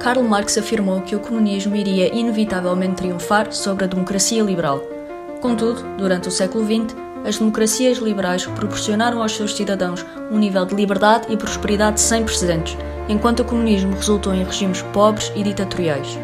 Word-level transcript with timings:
Karl 0.00 0.22
Marx 0.22 0.56
afirmou 0.56 1.02
que 1.02 1.14
o 1.14 1.20
comunismo 1.20 1.76
iria 1.76 2.12
inevitavelmente 2.14 2.94
triunfar 2.94 3.52
sobre 3.52 3.84
a 3.84 3.86
democracia 3.86 4.42
liberal. 4.42 4.82
Contudo, 5.42 5.84
durante 5.98 6.26
o 6.26 6.30
século 6.30 6.64
XX, 6.64 6.96
as 7.22 7.36
democracias 7.36 7.98
liberais 7.98 8.46
proporcionaram 8.46 9.20
aos 9.20 9.36
seus 9.36 9.54
cidadãos 9.54 10.04
um 10.30 10.38
nível 10.38 10.64
de 10.64 10.74
liberdade 10.74 11.26
e 11.28 11.36
prosperidade 11.36 12.00
sem 12.00 12.24
precedentes, 12.24 12.78
enquanto 13.10 13.40
o 13.40 13.44
comunismo 13.44 13.94
resultou 13.94 14.34
em 14.34 14.42
regimes 14.42 14.80
pobres 14.80 15.30
e 15.36 15.42
ditatoriais. 15.42 16.18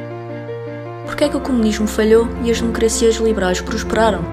Por 1.04 1.14
que 1.14 1.24
é 1.24 1.28
que 1.28 1.36
o 1.36 1.40
comunismo 1.40 1.86
falhou 1.86 2.26
e 2.42 2.50
as 2.50 2.58
democracias 2.58 3.16
liberais 3.16 3.60
prosperaram? 3.60 4.24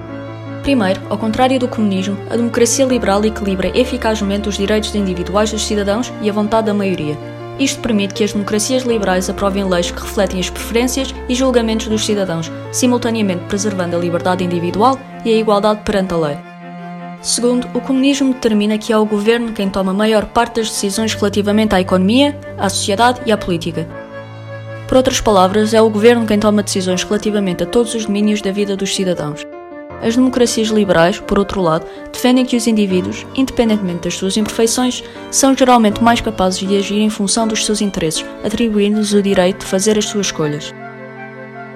Primeiro, 0.62 1.02
ao 1.10 1.18
contrário 1.18 1.60
do 1.60 1.68
comunismo, 1.68 2.18
a 2.30 2.38
democracia 2.38 2.86
liberal 2.86 3.24
equilibra 3.26 3.78
eficazmente 3.78 4.48
os 4.48 4.56
direitos 4.56 4.96
individuais 4.96 5.52
dos 5.52 5.66
cidadãos 5.66 6.14
e 6.22 6.30
a 6.30 6.34
vontade 6.34 6.68
da 6.68 6.74
maioria, 6.74 7.18
isto 7.60 7.82
permite 7.82 8.14
que 8.14 8.24
as 8.24 8.34
democracias 8.34 8.84
liberais 8.84 9.30
aprovem 9.30 9.64
leis 9.64 9.92
que 9.92 10.02
refletem 10.02 10.40
as 10.40 10.50
preferências 10.50 11.14
e 11.30 11.36
julgamentos 11.36 11.88
dos 11.88 12.06
cidadãos, 12.06 12.52
simultaneamente 12.72 13.46
preservando 13.48 13.96
a 13.96 14.00
liberdade 14.00 14.44
individual 14.44 15.00
e 15.24 15.34
a 15.34 15.38
igualdade 15.38 15.82
perante 15.84 16.14
a 16.14 16.18
lei. 16.18 16.38
Segundo, 17.22 17.68
o 17.74 17.80
comunismo 17.80 18.34
determina 18.34 18.78
que 18.78 18.92
é 18.92 18.98
o 18.98 19.06
governo 19.06 19.54
quem 19.54 19.70
toma 19.70 19.92
a 19.92 19.96
maior 19.96 20.26
parte 20.26 20.56
das 20.56 20.70
decisões 20.70 21.14
relativamente 21.14 21.74
à 21.74 21.80
economia, 21.80 22.38
à 22.58 22.68
sociedade 22.68 23.22
e 23.26 23.32
à 23.32 23.38
política. 23.38 23.88
Por 24.88 24.98
outras 24.98 25.22
palavras, 25.22 25.74
é 25.74 25.82
o 25.82 25.90
governo 25.90 26.26
quem 26.26 26.40
toma 26.40 26.64
decisões 26.64 27.04
relativamente 27.04 27.64
a 27.64 27.66
todos 27.66 27.96
os 27.96 28.06
domínios 28.06 28.42
da 28.42 28.52
vida 28.52 28.76
dos 28.76 28.94
cidadãos. 28.94 29.53
As 30.02 30.16
democracias 30.16 30.68
liberais, 30.68 31.20
por 31.20 31.40
outro 31.40 31.62
lado, 31.62 31.86
defendem 32.12 32.46
que 32.46 32.58
os 32.58 32.68
indivíduos, 32.68 33.26
independentemente 33.36 34.04
das 34.04 34.16
suas 34.16 34.36
imperfeições, 34.36 35.04
são 35.32 35.56
geralmente 35.56 36.04
mais 36.04 36.20
capazes 36.20 36.68
de 36.68 36.78
agir 36.78 37.00
em 37.00 37.10
função 37.10 37.48
dos 37.48 37.66
seus 37.66 37.82
interesses, 37.82 38.26
atribuindo-lhes 38.44 39.14
o 39.14 39.22
direito 39.22 39.60
de 39.60 39.66
fazer 39.66 39.98
as 39.98 40.06
suas 40.06 40.28
escolhas. 40.28 40.74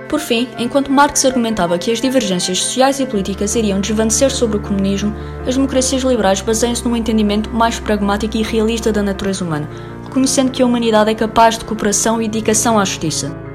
Por 0.10 0.20
fim, 0.22 0.48
enquanto 0.58 0.92
Marx 0.92 1.26
argumentava 1.26 1.78
que 1.78 1.92
as 1.92 2.00
divergências 2.00 2.60
sociais 2.60 3.00
e 3.00 3.06
políticas 3.06 3.56
iriam 3.56 3.82
desvanecer 3.82 4.32
sobre 4.32 4.58
o 4.58 4.62
comunismo, 4.62 5.14
as 5.46 5.56
democracias 5.56 6.04
liberais 6.04 6.40
baseiam-se 6.40 6.86
num 6.86 6.96
entendimento 6.96 7.50
mais 7.50 7.80
pragmático 7.80 8.38
e 8.38 8.42
realista 8.42 8.92
da 8.92 9.04
natureza 9.04 9.44
humana, 9.44 9.70
reconhecendo 10.06 10.52
que 10.52 10.62
a 10.62 10.66
humanidade 10.66 11.12
é 11.12 11.16
capaz 11.16 11.58
de 11.58 11.66
cooperação 11.66 12.22
e 12.22 12.28
dedicação 12.28 12.80
à 12.80 12.86
justiça. 12.86 13.47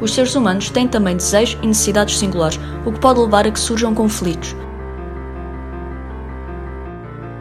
Os 0.00 0.14
seres 0.14 0.34
humanos 0.34 0.70
têm 0.70 0.86
também 0.86 1.16
desejos 1.16 1.58
e 1.62 1.66
necessidades 1.66 2.18
singulares, 2.18 2.58
o 2.84 2.92
que 2.92 3.00
pode 3.00 3.20
levar 3.20 3.46
a 3.46 3.50
que 3.50 3.58
surjam 3.58 3.94
conflitos. 3.94 4.54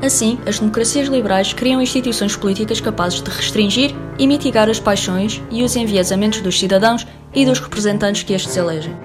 Assim, 0.02 0.40
as 0.46 0.60
democracias 0.60 1.08
liberais 1.08 1.54
criam 1.54 1.82
instituições 1.82 2.36
políticas 2.36 2.80
capazes 2.80 3.22
de 3.22 3.30
restringir 3.32 3.96
e 4.20 4.28
mitigar 4.28 4.70
as 4.70 4.80
paixões 4.80 5.42
e 5.50 5.64
os 5.64 5.76
enviesamentos 5.76 6.42
dos 6.42 6.60
cidadãos 6.60 7.06
e 7.34 7.46
dos 7.46 7.60
representantes 7.60 8.24
que 8.24 8.34
estes 8.34 8.56
elegem. 8.56 8.96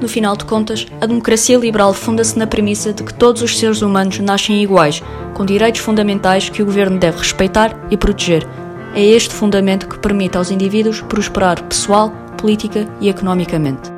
No 0.00 0.08
final 0.08 0.36
de 0.36 0.44
contas, 0.44 0.86
a 1.00 1.06
democracia 1.06 1.56
liberal 1.56 1.94
funda-se 1.94 2.38
na 2.38 2.46
premissa 2.46 2.92
de 2.92 3.02
que 3.02 3.14
todos 3.14 3.40
os 3.40 3.56
seres 3.56 3.80
humanos 3.80 4.18
nascem 4.18 4.62
iguais, 4.62 5.02
com 5.32 5.46
direitos 5.46 5.80
fundamentais 5.80 6.50
que 6.50 6.62
o 6.62 6.66
governo 6.66 6.98
deve 6.98 7.18
respeitar 7.18 7.74
e 7.90 7.96
proteger, 7.96 8.46
é 8.94 9.04
este 9.04 9.34
fundamento 9.34 9.88
que 9.88 9.98
permite 9.98 10.36
aos 10.36 10.50
indivíduos 10.50 11.00
prosperar 11.02 11.62
pessoal, 11.64 12.10
política 12.38 12.88
e 13.00 13.08
economicamente. 13.08 13.93